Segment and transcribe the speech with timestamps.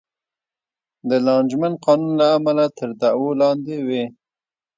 [1.09, 4.03] د لانجمن قانون له امله تر دعوو لاندې وې.